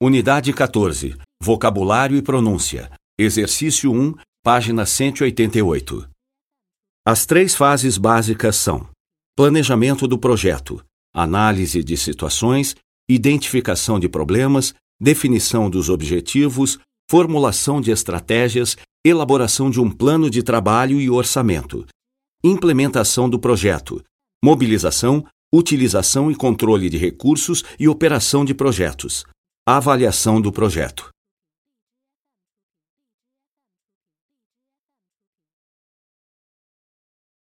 Unidade 0.00 0.52
14. 0.52 1.16
Vocabulário 1.42 2.16
e 2.16 2.22
pronúncia. 2.22 2.88
Exercício 3.18 3.90
1, 3.90 4.14
página 4.44 4.86
188. 4.86 6.08
As 7.04 7.26
três 7.26 7.56
fases 7.56 7.98
básicas 7.98 8.54
são: 8.54 8.88
planejamento 9.36 10.06
do 10.06 10.16
projeto, 10.16 10.80
análise 11.12 11.82
de 11.82 11.96
situações, 11.96 12.76
identificação 13.10 13.98
de 13.98 14.08
problemas, 14.08 14.72
definição 15.00 15.68
dos 15.68 15.88
objetivos, 15.88 16.78
formulação 17.10 17.80
de 17.80 17.90
estratégias, 17.90 18.76
elaboração 19.04 19.68
de 19.68 19.80
um 19.80 19.90
plano 19.90 20.30
de 20.30 20.44
trabalho 20.44 21.00
e 21.00 21.10
orçamento, 21.10 21.84
implementação 22.44 23.28
do 23.28 23.36
projeto, 23.36 24.00
mobilização, 24.44 25.26
utilização 25.52 26.30
e 26.30 26.36
controle 26.36 26.88
de 26.88 26.96
recursos 26.96 27.64
e 27.80 27.88
operação 27.88 28.44
de 28.44 28.54
projetos. 28.54 29.26
Avaliação 29.70 30.40
do 30.40 30.50
projeto. 30.50 31.10